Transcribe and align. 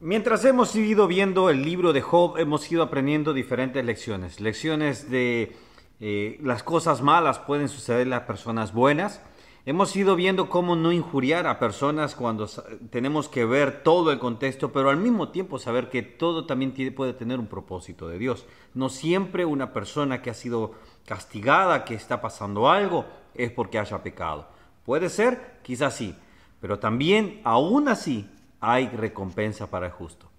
Mientras 0.00 0.44
hemos 0.44 0.76
ido 0.76 1.06
viendo 1.06 1.48
el 1.48 1.62
libro 1.62 1.94
de 1.94 2.02
Job, 2.02 2.36
hemos 2.36 2.70
ido 2.70 2.82
aprendiendo 2.82 3.32
diferentes 3.32 3.82
lecciones. 3.82 4.40
Lecciones 4.40 5.10
de 5.10 5.56
eh, 6.00 6.38
las 6.42 6.62
cosas 6.62 7.00
malas 7.00 7.38
pueden 7.38 7.70
suceder 7.70 8.06
a 8.08 8.10
las 8.10 8.20
personas 8.24 8.74
buenas. 8.74 9.22
Hemos 9.64 9.96
ido 9.96 10.14
viendo 10.14 10.50
cómo 10.50 10.76
no 10.76 10.92
injuriar 10.92 11.46
a 11.46 11.58
personas 11.58 12.14
cuando 12.14 12.46
tenemos 12.90 13.30
que 13.30 13.46
ver 13.46 13.82
todo 13.82 14.12
el 14.12 14.18
contexto, 14.18 14.70
pero 14.70 14.90
al 14.90 14.98
mismo 14.98 15.30
tiempo 15.30 15.58
saber 15.58 15.88
que 15.88 16.02
todo 16.02 16.44
también 16.44 16.74
puede 16.94 17.14
tener 17.14 17.40
un 17.40 17.46
propósito 17.46 18.06
de 18.06 18.18
Dios. 18.18 18.44
No 18.74 18.90
siempre 18.90 19.46
una 19.46 19.72
persona 19.72 20.20
que 20.20 20.28
ha 20.28 20.34
sido 20.34 20.72
castigada, 21.06 21.86
que 21.86 21.94
está 21.94 22.20
pasando 22.20 22.68
algo, 22.68 23.06
es 23.34 23.50
porque 23.50 23.78
haya 23.78 24.02
pecado. 24.02 24.46
Puede 24.84 25.08
ser, 25.08 25.58
quizás 25.62 25.96
sí, 25.96 26.14
pero 26.60 26.78
también, 26.78 27.40
aún 27.44 27.88
así, 27.88 28.28
hay 28.60 28.88
recompensa 28.88 29.70
para 29.70 29.86
el 29.86 29.92
justo. 29.92 30.30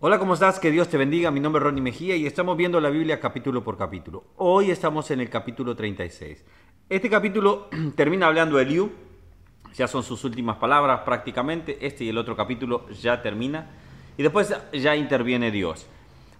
Hola, 0.00 0.18
¿cómo 0.18 0.34
estás? 0.34 0.58
Que 0.58 0.70
Dios 0.70 0.88
te 0.88 0.96
bendiga. 0.96 1.30
Mi 1.30 1.40
nombre 1.40 1.60
es 1.60 1.64
Ronnie 1.64 1.82
Mejía 1.82 2.16
y 2.16 2.26
estamos 2.26 2.56
viendo 2.56 2.80
la 2.80 2.88
Biblia 2.88 3.20
capítulo 3.20 3.62
por 3.62 3.76
capítulo. 3.76 4.24
Hoy 4.36 4.70
estamos 4.70 5.10
en 5.10 5.20
el 5.20 5.28
capítulo 5.28 5.76
36. 5.76 6.42
Este 6.88 7.10
capítulo 7.10 7.68
termina 7.96 8.26
hablando 8.26 8.56
de 8.56 8.62
Eliú, 8.62 8.90
ya 9.74 9.86
son 9.86 10.02
sus 10.02 10.24
últimas 10.24 10.56
palabras 10.56 11.00
prácticamente. 11.00 11.86
Este 11.86 12.04
y 12.04 12.08
el 12.08 12.18
otro 12.18 12.34
capítulo 12.34 12.88
ya 12.88 13.20
termina 13.20 13.70
y 14.16 14.22
después 14.22 14.54
ya 14.72 14.96
interviene 14.96 15.50
Dios. 15.50 15.86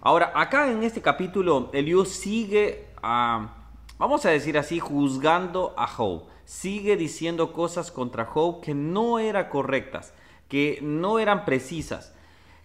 Ahora, 0.01 0.31
acá 0.33 0.71
en 0.71 0.81
este 0.81 1.01
capítulo, 1.01 1.69
Eliú 1.73 2.05
sigue, 2.05 2.87
vamos 3.03 4.25
a 4.25 4.31
decir 4.31 4.57
así, 4.57 4.79
juzgando 4.79 5.75
a 5.77 5.85
Job. 5.85 6.23
Sigue 6.45 6.97
diciendo 6.97 7.53
cosas 7.53 7.91
contra 7.91 8.25
Job 8.25 8.61
que 8.61 8.73
no 8.73 9.19
eran 9.19 9.47
correctas 9.49 10.15
que 10.51 10.79
no 10.81 11.17
eran 11.17 11.45
precisas. 11.45 12.13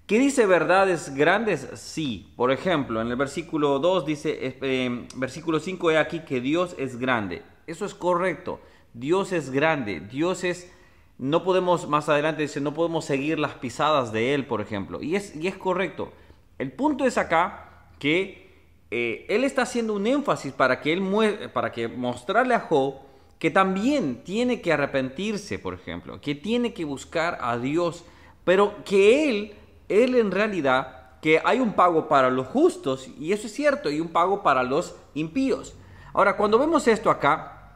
¿Qué 0.09 0.19
dice 0.19 0.45
verdades 0.45 1.15
grandes? 1.15 1.69
Sí. 1.75 2.33
Por 2.35 2.51
ejemplo, 2.51 3.01
en 3.01 3.07
el 3.07 3.15
versículo 3.15 3.79
2 3.79 4.05
dice, 4.05 4.37
eh, 4.41 5.07
versículo 5.15 5.61
5, 5.61 5.93
he 5.93 5.97
aquí 5.97 6.25
que 6.25 6.41
Dios 6.41 6.75
es 6.79 6.99
grande. 6.99 7.45
Eso 7.69 7.85
es 7.85 7.95
correcto. 7.95 8.59
Dios 8.93 9.31
es 9.31 9.51
grande. 9.51 10.01
Dios 10.01 10.43
es, 10.43 10.69
no 11.19 11.45
podemos, 11.45 11.89
más 11.89 12.09
adelante 12.09 12.43
dice, 12.43 12.61
no 12.61 12.75
podemos 12.75 13.05
seguir 13.05 13.39
las 13.39 13.55
pisadas 13.55 14.11
de 14.11 14.35
Él, 14.35 14.47
por 14.47 14.61
ejemplo. 14.61 15.01
Y 15.01 15.15
es, 15.15 15.37
y 15.37 15.47
es 15.47 15.57
correcto. 15.57 16.13
El 16.59 16.73
punto 16.73 17.07
es 17.07 17.17
acá 17.17 17.89
que 18.01 18.51
eh, 18.91 19.27
Él 19.29 19.45
está 19.45 19.63
haciendo 19.63 19.95
un 19.95 20.09
énfasis 20.09 20.53
para 20.53 20.81
que, 20.81 20.93
él 20.93 21.51
para 21.53 21.71
que 21.71 21.87
mostrarle 21.87 22.55
a 22.55 22.61
Job 22.61 23.06
que 23.39 23.51
también 23.51 24.23
tiene 24.25 24.61
que 24.61 24.73
arrepentirse, 24.73 25.59
por 25.59 25.75
ejemplo, 25.75 26.21
que 26.21 26.35
tiene 26.35 26.73
que 26.73 26.85
buscar 26.85 27.39
a 27.41 27.59
Dios, 27.59 28.05
pero 28.45 28.85
que 28.85 29.29
Él, 29.29 29.55
Él 29.89 30.15
en 30.15 30.31
realidad, 30.31 31.21
que 31.21 31.41
hay 31.45 31.61
un 31.61 31.75
pago 31.75 32.09
para 32.09 32.31
los 32.31 32.47
justos, 32.47 33.09
y 33.19 33.33
eso 33.33 33.47
es 33.47 33.53
cierto, 33.53 33.91
y 33.91 34.01
un 34.01 34.09
pago 34.09 34.43
para 34.43 34.63
los 34.63 34.97
impíos. 35.15 35.75
Ahora, 36.15 36.37
cuando 36.37 36.59
vemos 36.59 36.89
esto 36.89 37.11
acá, 37.11 37.75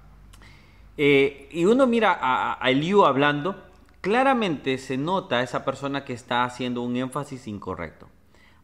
eh, 0.97 1.49
y 1.51 1.65
uno 1.65 1.87
mira 1.87 2.19
a, 2.21 2.65
a 2.65 2.71
Eliú 2.71 3.05
hablando, 3.05 3.57
claramente 4.01 4.79
se 4.79 4.97
nota 4.97 5.43
esa 5.43 5.65
persona 5.65 6.05
que 6.05 6.13
está 6.15 6.45
haciendo 6.45 6.83
un 6.83 6.97
énfasis 6.97 7.47
incorrecto. 7.47 8.09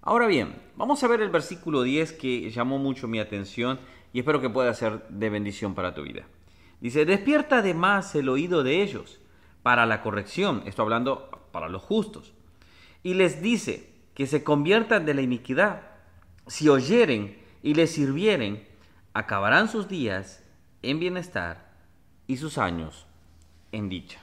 Ahora 0.00 0.26
bien, 0.26 0.54
vamos 0.76 1.02
a 1.02 1.08
ver 1.08 1.20
el 1.20 1.30
versículo 1.30 1.82
10 1.82 2.12
que 2.12 2.50
llamó 2.50 2.78
mucho 2.78 3.08
mi 3.08 3.18
atención 3.18 3.80
y 4.12 4.20
espero 4.20 4.40
que 4.40 4.48
pueda 4.48 4.72
ser 4.72 5.06
de 5.08 5.30
bendición 5.30 5.74
para 5.74 5.94
tu 5.94 6.02
vida. 6.02 6.26
Dice, 6.80 7.04
despierta 7.04 7.58
además 7.58 8.14
el 8.14 8.28
oído 8.28 8.62
de 8.62 8.82
ellos 8.82 9.20
para 9.62 9.86
la 9.86 10.02
corrección, 10.02 10.62
esto 10.66 10.82
hablando 10.82 11.30
para 11.52 11.68
los 11.68 11.82
justos, 11.82 12.32
y 13.02 13.14
les 13.14 13.40
dice 13.42 13.92
que 14.14 14.26
se 14.26 14.44
conviertan 14.44 15.06
de 15.06 15.14
la 15.14 15.22
iniquidad. 15.22 15.82
Si 16.46 16.68
oyeren 16.68 17.38
y 17.62 17.74
les 17.74 17.92
sirvieren, 17.92 18.66
acabarán 19.14 19.68
sus 19.68 19.88
días 19.88 20.42
en 20.82 21.00
bienestar 21.00 21.72
y 22.26 22.36
sus 22.36 22.58
años 22.58 23.06
en 23.72 23.88
dicha. 23.88 24.20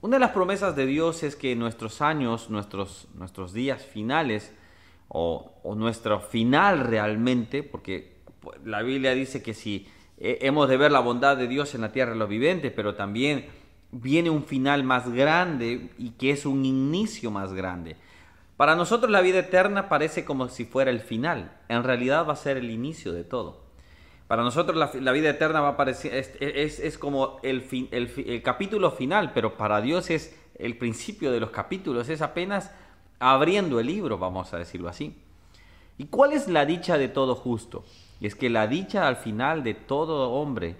Una 0.00 0.16
de 0.16 0.20
las 0.20 0.30
promesas 0.30 0.74
de 0.76 0.86
Dios 0.86 1.22
es 1.22 1.36
que 1.36 1.54
nuestros 1.54 2.00
años, 2.00 2.48
nuestros, 2.48 3.08
nuestros 3.14 3.52
días 3.52 3.84
finales, 3.84 4.52
o, 5.08 5.60
o 5.62 5.74
nuestro 5.74 6.20
final 6.20 6.80
realmente, 6.80 7.62
porque 7.62 8.20
la 8.64 8.82
Biblia 8.82 9.12
dice 9.12 9.42
que 9.42 9.54
si 9.54 9.88
hemos 10.20 10.68
de 10.68 10.76
ver 10.76 10.92
la 10.92 11.00
bondad 11.00 11.36
de 11.36 11.48
Dios 11.48 11.74
en 11.74 11.80
la 11.80 11.92
tierra 11.92 12.12
de 12.12 12.18
los 12.18 12.28
vivientes, 12.28 12.72
pero 12.74 12.94
también 12.94 13.46
viene 13.90 14.30
un 14.30 14.44
final 14.44 14.84
más 14.84 15.10
grande 15.10 15.90
y 15.98 16.10
que 16.10 16.30
es 16.30 16.46
un 16.46 16.64
inicio 16.64 17.30
más 17.30 17.52
grande. 17.52 17.96
Para 18.56 18.76
nosotros 18.76 19.10
la 19.10 19.22
vida 19.22 19.38
eterna 19.38 19.88
parece 19.88 20.24
como 20.24 20.48
si 20.48 20.66
fuera 20.66 20.90
el 20.90 21.00
final, 21.00 21.56
en 21.68 21.82
realidad 21.82 22.28
va 22.28 22.34
a 22.34 22.36
ser 22.36 22.58
el 22.58 22.70
inicio 22.70 23.12
de 23.12 23.24
todo. 23.24 23.62
Para 24.28 24.44
nosotros 24.44 24.76
la, 24.94 25.12
vida 25.12 25.30
eterna 25.30 25.60
va 25.60 25.70
a 25.70 25.76
parecer, 25.76 26.14
es, 26.14 26.98
como 26.98 27.40
el, 27.42 27.66
el 27.90 28.42
capítulo 28.42 28.92
final, 28.92 29.32
pero 29.32 29.56
para 29.56 29.80
Dios 29.80 30.10
es 30.10 30.38
el 30.56 30.76
principio 30.76 31.32
de 31.32 31.40
los 31.40 31.50
capítulos, 31.50 32.08
es 32.10 32.20
apenas 32.20 32.70
abriendo 33.18 33.80
el 33.80 33.86
libro, 33.86 34.18
vamos 34.18 34.52
a 34.52 34.58
decirlo 34.58 34.88
así. 34.88 35.16
¿Y 36.00 36.06
cuál 36.06 36.32
es 36.32 36.48
la 36.48 36.64
dicha 36.64 36.96
de 36.96 37.08
todo 37.08 37.34
justo? 37.34 37.84
Y 38.20 38.26
es 38.26 38.34
que 38.34 38.48
la 38.48 38.66
dicha 38.66 39.06
al 39.06 39.16
final 39.16 39.62
de 39.62 39.74
todo 39.74 40.30
hombre 40.30 40.76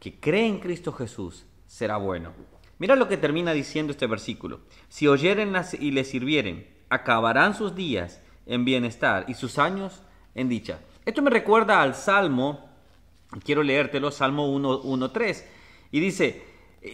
que 0.00 0.18
cree 0.18 0.48
en 0.48 0.58
Cristo 0.58 0.90
Jesús 0.90 1.46
será 1.68 1.96
bueno. 1.96 2.32
Mira 2.80 2.96
lo 2.96 3.06
que 3.06 3.16
termina 3.16 3.52
diciendo 3.52 3.92
este 3.92 4.08
versículo. 4.08 4.62
Si 4.88 5.06
oyeren 5.06 5.54
y 5.78 5.92
le 5.92 6.02
sirvieren, 6.02 6.66
acabarán 6.88 7.54
sus 7.54 7.76
días 7.76 8.20
en 8.46 8.64
bienestar 8.64 9.26
y 9.28 9.34
sus 9.34 9.60
años 9.60 10.02
en 10.34 10.48
dicha. 10.48 10.80
Esto 11.04 11.22
me 11.22 11.30
recuerda 11.30 11.80
al 11.80 11.94
Salmo, 11.94 12.68
quiero 13.44 13.62
leértelo, 13.62 14.10
Salmo 14.10 14.52
1.3, 14.52 15.44
y 15.92 16.00
dice, 16.00 16.42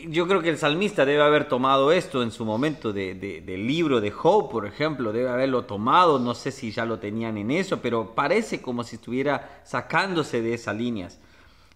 yo 0.09 0.29
creo 0.29 0.41
que 0.41 0.51
el 0.51 0.59
salmista 0.59 1.05
debe 1.05 1.23
haber 1.23 1.49
tomado 1.49 1.91
esto 1.91 2.23
en 2.23 2.31
su 2.31 2.45
momento 2.45 2.93
del 2.93 3.67
libro 3.67 4.01
de 4.01 4.13
Job, 4.13 4.49
por 4.49 4.65
ejemplo, 4.65 5.13
debe 5.13 5.29
haberlo 5.29 5.65
tomado, 5.65 6.21
no 6.21 6.35
sé 6.35 6.53
si 6.53 6.71
ya 6.71 6.85
lo 6.85 7.01
tenían 7.01 7.37
en 7.37 7.51
eso, 7.51 7.81
pero 7.83 8.15
parece 8.15 8.63
como 8.63 8.85
si 8.85 8.97
estuviera 8.97 9.63
sacándose 9.65 10.43
de 10.43 10.55
esas 10.55 10.77
líneas. 10.77 11.19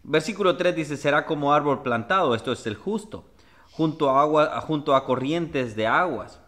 Versículo 0.05 0.57
3 0.57 0.77
dice, 0.77 0.97
será 0.97 1.27
como 1.27 1.53
árbol 1.53 1.83
plantado, 1.83 2.37
esto 2.37 2.53
es 2.53 2.65
el 2.69 2.77
justo, 2.77 3.25
junto 3.73 4.11
a, 4.11 4.23
agua, 4.23 4.61
junto 4.61 4.95
a 4.95 5.05
corrientes 5.05 5.75
de 5.75 5.89
aguas, 5.89 6.41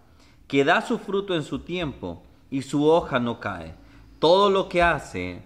que 0.47 0.65
da 0.65 0.83
su 0.83 0.99
fruto 0.99 1.35
en 1.35 1.43
su 1.43 1.59
tiempo 1.59 2.23
y 2.49 2.63
su 2.63 2.87
hoja 2.87 3.19
no 3.19 3.41
cae. 3.41 3.75
Todo 4.21 4.51
lo 4.51 4.69
que 4.69 4.83
hace 4.83 5.43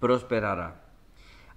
prosperará. 0.00 0.87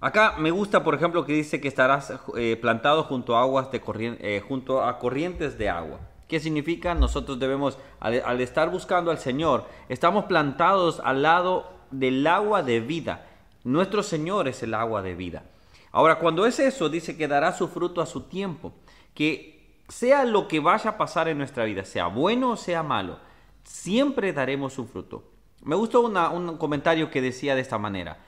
Acá 0.02 0.34
me 0.36 0.50
gusta, 0.50 0.82
por 0.82 0.96
ejemplo, 0.96 1.24
que 1.24 1.32
dice 1.32 1.60
que 1.60 1.68
estarás 1.68 2.12
eh, 2.36 2.58
plantado 2.60 3.04
junto 3.04 3.36
a 3.36 3.42
aguas 3.42 3.70
de 3.70 3.80
eh, 4.18 4.42
junto 4.46 4.82
a 4.82 4.98
corrientes 4.98 5.56
de 5.58 5.68
agua. 5.68 6.00
¿Qué 6.26 6.40
significa? 6.40 6.92
Nosotros 6.96 7.38
debemos, 7.38 7.78
al, 8.00 8.40
estar 8.40 8.68
buscando 8.68 9.12
al 9.12 9.18
Señor, 9.18 9.64
estamos 9.88 10.24
plantados 10.24 11.00
al 11.04 11.22
lado 11.22 11.70
del 11.92 12.26
agua 12.26 12.64
de 12.64 12.80
vida. 12.80 13.28
Nuestro 13.62 14.02
Señor 14.02 14.48
es 14.48 14.64
el 14.64 14.74
agua 14.74 15.02
de 15.02 15.14
vida. 15.14 15.44
Ahora, 15.92 16.18
cuando 16.18 16.46
es 16.46 16.58
eso, 16.58 16.88
dice 16.88 17.16
que 17.16 17.28
dará 17.28 17.52
su 17.52 17.68
fruto 17.68 18.00
a 18.00 18.06
su 18.06 18.22
tiempo. 18.22 18.72
Que 19.14 19.76
sea 19.88 20.24
lo 20.24 20.48
que 20.48 20.58
vaya 20.58 20.90
a 20.90 20.98
pasar 20.98 21.28
en 21.28 21.38
nuestra 21.38 21.62
vida, 21.62 21.84
sea 21.84 22.08
bueno 22.08 22.50
o 22.50 22.56
sea 22.56 22.82
malo, 22.82 23.20
siempre 23.62 24.32
daremos 24.32 24.72
su 24.72 24.84
fruto. 24.84 25.22
Me 25.62 25.76
gustó 25.76 26.00
un 26.00 26.58
comentario 26.58 27.08
que 27.08 27.22
decía 27.22 27.54
de 27.54 27.60
esta 27.60 27.78
manera. 27.78 28.18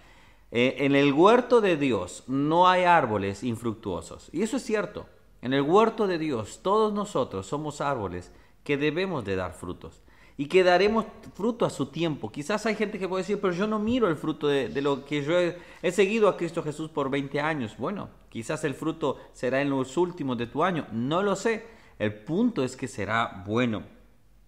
Eh, 0.56 0.86
en 0.86 0.94
el 0.94 1.12
huerto 1.12 1.60
de 1.60 1.76
Dios 1.76 2.22
no 2.28 2.68
hay 2.68 2.84
árboles 2.84 3.42
infructuosos. 3.42 4.30
Y 4.32 4.42
eso 4.42 4.56
es 4.56 4.62
cierto. 4.62 5.04
En 5.42 5.52
el 5.52 5.62
huerto 5.62 6.06
de 6.06 6.16
Dios 6.16 6.60
todos 6.62 6.94
nosotros 6.94 7.44
somos 7.44 7.80
árboles 7.80 8.30
que 8.62 8.76
debemos 8.76 9.24
de 9.24 9.34
dar 9.34 9.52
frutos. 9.52 10.00
Y 10.36 10.46
que 10.46 10.62
daremos 10.62 11.06
fruto 11.34 11.66
a 11.66 11.70
su 11.70 11.86
tiempo. 11.86 12.30
Quizás 12.30 12.66
hay 12.66 12.76
gente 12.76 13.00
que 13.00 13.08
puede 13.08 13.24
decir, 13.24 13.40
pero 13.40 13.52
yo 13.52 13.66
no 13.66 13.80
miro 13.80 14.08
el 14.08 14.14
fruto 14.14 14.46
de, 14.46 14.70
lo 14.80 15.04
que 15.04 15.24
yo 15.24 15.36
he, 15.36 15.58
he, 15.82 15.90
seguido 15.90 16.28
a 16.28 16.36
Cristo 16.36 16.62
Jesús 16.62 16.88
por 16.88 17.10
20 17.10 17.40
años. 17.40 17.76
Bueno, 17.76 18.10
quizás 18.28 18.62
el 18.62 18.74
fruto 18.74 19.18
será 19.32 19.60
en 19.60 19.70
los 19.70 19.96
últimos 19.96 20.38
de 20.38 20.46
tu 20.46 20.62
año. 20.62 20.86
No 20.92 21.24
lo 21.24 21.34
sé. 21.34 21.66
El 21.98 22.14
punto 22.14 22.62
es 22.62 22.76
que 22.76 22.86
será 22.86 23.42
bueno. 23.44 23.82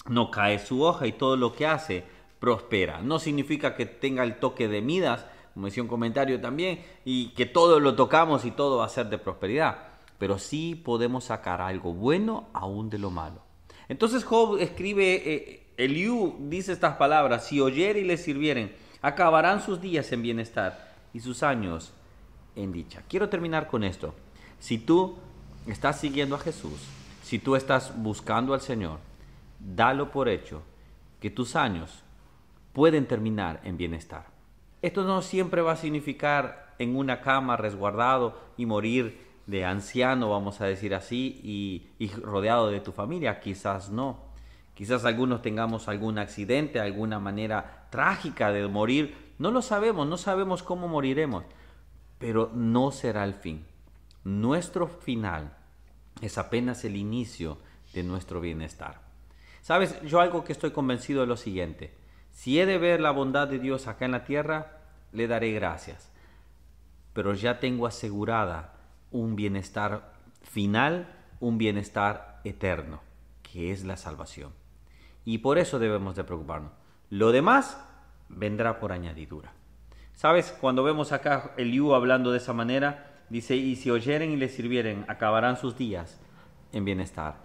No 0.08 0.30
cae 0.30 0.60
su 0.60 0.82
hoja 0.82 1.08
y 1.08 1.12
todo 1.12 1.36
lo 1.36 1.52
que 1.52 1.66
hace 1.66 2.04
prospera. 2.38 3.00
No 3.00 3.18
significa 3.18 3.74
que 3.74 3.86
tenga 3.86 4.22
el 4.22 4.38
toque 4.38 4.68
de 4.68 4.82
Midas, 4.82 5.26
como 5.56 5.68
decía 5.68 5.82
un 5.82 5.88
comentario 5.88 6.38
también, 6.38 6.84
y 7.06 7.28
que 7.28 7.46
todo 7.46 7.80
lo 7.80 7.96
tocamos 7.96 8.44
y 8.44 8.50
todo 8.50 8.76
va 8.76 8.84
a 8.84 8.90
ser 8.90 9.08
de 9.08 9.16
prosperidad. 9.16 9.78
Pero 10.18 10.38
sí 10.38 10.74
podemos 10.74 11.24
sacar 11.24 11.62
algo 11.62 11.94
bueno 11.94 12.50
aún 12.52 12.90
de 12.90 12.98
lo 12.98 13.10
malo. 13.10 13.40
Entonces 13.88 14.22
Job 14.22 14.58
escribe, 14.58 15.14
eh, 15.14 15.66
Eliú 15.78 16.36
dice 16.40 16.72
estas 16.72 16.96
palabras, 16.96 17.46
si 17.46 17.58
oyere 17.58 18.00
y 18.00 18.04
le 18.04 18.18
sirvieren, 18.18 18.76
acabarán 19.00 19.62
sus 19.62 19.80
días 19.80 20.12
en 20.12 20.20
bienestar 20.20 20.94
y 21.14 21.20
sus 21.20 21.42
años 21.42 21.94
en 22.54 22.70
dicha. 22.70 23.02
Quiero 23.08 23.30
terminar 23.30 23.66
con 23.66 23.82
esto. 23.82 24.14
Si 24.58 24.76
tú 24.76 25.16
estás 25.66 25.98
siguiendo 25.98 26.34
a 26.34 26.40
Jesús, 26.40 26.82
si 27.22 27.38
tú 27.38 27.56
estás 27.56 27.94
buscando 27.96 28.52
al 28.52 28.60
Señor, 28.60 28.98
dalo 29.58 30.10
por 30.10 30.28
hecho 30.28 30.60
que 31.18 31.30
tus 31.30 31.56
años 31.56 32.02
pueden 32.74 33.06
terminar 33.06 33.62
en 33.64 33.78
bienestar. 33.78 34.35
Esto 34.82 35.04
no 35.04 35.22
siempre 35.22 35.62
va 35.62 35.72
a 35.72 35.76
significar 35.76 36.74
en 36.78 36.96
una 36.96 37.20
cama 37.20 37.56
resguardado 37.56 38.38
y 38.56 38.66
morir 38.66 39.26
de 39.46 39.64
anciano, 39.64 40.30
vamos 40.30 40.60
a 40.60 40.66
decir 40.66 40.94
así, 40.94 41.40
y, 41.98 42.08
rodeado 42.20 42.68
de 42.68 42.80
tu 42.80 42.92
familia. 42.92 43.40
Quizás 43.40 43.90
no. 43.90 44.26
Quizás 44.74 45.04
algunos 45.04 45.40
tengamos 45.40 45.88
algún 45.88 46.18
accidente, 46.18 46.80
alguna 46.80 47.18
manera 47.18 47.86
trágica 47.90 48.52
de 48.52 48.66
morir. 48.68 49.34
No 49.38 49.50
lo 49.50 49.62
sabemos, 49.62 50.06
no 50.06 50.18
sabemos 50.18 50.62
cómo 50.62 50.88
moriremos, 50.88 51.44
pero 52.18 52.50
no 52.54 52.90
será 52.90 53.24
el 53.24 53.34
fin. 53.34 53.64
Nuestro 54.24 54.88
final 54.88 55.56
es 56.20 56.36
apenas 56.36 56.84
el 56.84 56.96
inicio 56.96 57.58
de 57.94 58.02
nuestro 58.02 58.40
bienestar. 58.40 59.00
Sabes, 59.62 60.00
yo 60.02 60.20
algo 60.20 60.44
que 60.44 60.52
estoy 60.52 60.72
convencido 60.72 61.22
de 61.22 61.26
lo 61.26 61.36
siguiente. 61.36 61.94
Si 62.36 62.60
he 62.60 62.66
de 62.66 62.76
ver 62.76 63.00
la 63.00 63.12
bondad 63.12 63.48
de 63.48 63.58
Dios 63.58 63.88
acá 63.88 64.04
en 64.04 64.12
la 64.12 64.24
tierra, 64.24 64.82
le 65.10 65.26
daré 65.26 65.52
gracias. 65.52 66.12
Pero 67.14 67.32
ya 67.32 67.60
tengo 67.60 67.86
asegurada 67.86 68.74
un 69.10 69.36
bienestar 69.36 70.12
final, 70.42 71.08
un 71.40 71.56
bienestar 71.56 72.42
eterno, 72.44 73.00
que 73.42 73.72
es 73.72 73.86
la 73.86 73.96
salvación. 73.96 74.52
Y 75.24 75.38
por 75.38 75.56
eso 75.56 75.78
debemos 75.78 76.14
de 76.14 76.24
preocuparnos. 76.24 76.72
Lo 77.08 77.32
demás 77.32 77.82
vendrá 78.28 78.80
por 78.80 78.92
añadidura. 78.92 79.54
¿Sabes? 80.12 80.54
Cuando 80.60 80.84
vemos 80.84 81.12
acá 81.12 81.54
el 81.56 81.72
Yu 81.72 81.94
hablando 81.94 82.32
de 82.32 82.38
esa 82.38 82.52
manera, 82.52 83.14
dice, 83.30 83.56
y 83.56 83.76
si 83.76 83.90
oyeren 83.90 84.30
y 84.30 84.36
le 84.36 84.50
sirvieren, 84.50 85.06
acabarán 85.08 85.56
sus 85.56 85.78
días 85.78 86.20
en 86.72 86.84
bienestar. 86.84 87.36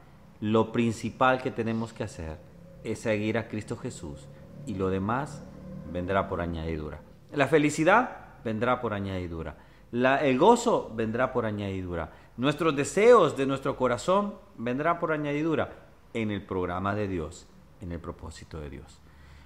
Lo 0.41 0.73
principal 0.73 1.41
que 1.41 1.49
tenemos 1.49 1.93
que 1.93 2.03
hacer 2.03 2.39
es 2.83 2.99
seguir 2.99 3.37
a 3.37 3.47
Cristo 3.47 3.77
Jesús 3.77 4.27
y 4.65 4.75
lo 4.75 4.89
demás 4.89 5.43
vendrá 5.91 6.27
por 6.27 6.41
añadidura. 6.41 7.01
La 7.33 7.47
felicidad 7.47 8.17
vendrá 8.43 8.81
por 8.81 8.93
añadidura. 8.93 9.55
el 9.91 10.37
gozo 10.37 10.91
vendrá 10.95 11.31
por 11.31 11.45
añadidura. 11.45 12.11
Nuestros 12.37 12.75
deseos 12.75 13.37
de 13.37 13.45
nuestro 13.45 13.75
corazón 13.75 14.35
vendrán 14.57 14.99
por 14.99 15.11
añadidura 15.11 15.69
en 16.13 16.31
el 16.31 16.41
programa 16.41 16.95
de 16.95 17.07
Dios, 17.07 17.47
en 17.81 17.91
el 17.91 17.99
propósito 17.99 18.59
de 18.59 18.69
Dios. 18.69 19.01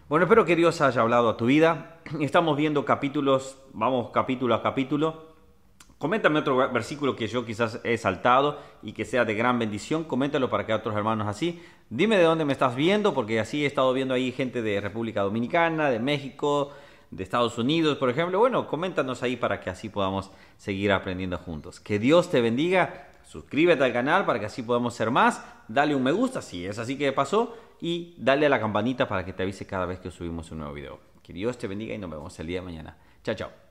Bueno, 0.07 0.25
espero 0.25 0.45
que 0.45 0.55
Dios 0.55 0.81
haya 0.81 1.01
hablado 1.01 1.29
a 1.29 1.37
tu 1.37 1.47
vida. 1.47 1.97
Estamos 2.19 2.57
viendo 2.57 2.85
capítulos, 2.85 3.57
vamos 3.73 4.11
capítulo 4.13 4.53
a 4.53 4.61
capítulo. 4.61 5.24
Coméntame 6.05 6.37
otro 6.37 6.71
versículo 6.71 7.15
que 7.15 7.25
yo 7.25 7.43
quizás 7.43 7.81
he 7.83 7.97
saltado 7.97 8.59
y 8.83 8.93
que 8.93 9.05
sea 9.05 9.25
de 9.25 9.33
gran 9.33 9.57
bendición. 9.57 10.03
Coméntalo 10.03 10.51
para 10.51 10.63
que 10.63 10.71
otros 10.71 10.95
hermanos 10.95 11.27
así. 11.27 11.59
Dime 11.89 12.15
de 12.15 12.25
dónde 12.25 12.45
me 12.45 12.53
estás 12.53 12.75
viendo, 12.75 13.15
porque 13.15 13.39
así 13.39 13.63
he 13.63 13.65
estado 13.65 13.91
viendo 13.91 14.13
ahí 14.13 14.31
gente 14.31 14.61
de 14.61 14.79
República 14.81 15.21
Dominicana, 15.21 15.89
de 15.89 15.97
México, 15.97 16.73
de 17.09 17.23
Estados 17.23 17.57
Unidos, 17.57 17.97
por 17.97 18.11
ejemplo. 18.11 18.37
Bueno, 18.37 18.67
coméntanos 18.67 19.23
ahí 19.23 19.35
para 19.35 19.59
que 19.59 19.71
así 19.71 19.89
podamos 19.89 20.29
seguir 20.57 20.91
aprendiendo 20.91 21.39
juntos. 21.39 21.79
Que 21.79 21.97
Dios 21.97 22.29
te 22.29 22.39
bendiga. 22.39 23.07
Suscríbete 23.23 23.83
al 23.83 23.91
canal 23.91 24.27
para 24.27 24.39
que 24.39 24.45
así 24.45 24.61
podamos 24.61 24.93
ser 24.93 25.09
más. 25.09 25.43
Dale 25.67 25.95
un 25.95 26.03
me 26.03 26.11
gusta 26.11 26.43
si 26.43 26.67
es 26.67 26.77
así 26.77 26.99
que 26.99 27.11
pasó. 27.13 27.57
Y 27.81 28.13
dale 28.19 28.45
a 28.45 28.49
la 28.49 28.59
campanita 28.59 29.07
para 29.07 29.25
que 29.25 29.33
te 29.33 29.41
avise 29.41 29.65
cada 29.65 29.87
vez 29.87 29.97
que 29.97 30.11
subimos 30.11 30.51
un 30.51 30.59
nuevo 30.59 30.75
video. 30.75 30.99
Que 31.23 31.33
Dios 31.33 31.57
te 31.57 31.65
bendiga 31.65 31.95
y 31.95 31.97
nos 31.97 32.11
vemos 32.11 32.39
el 32.39 32.45
día 32.45 32.59
de 32.59 32.65
mañana. 32.65 32.95
Chao, 33.23 33.33
chao. 33.33 33.64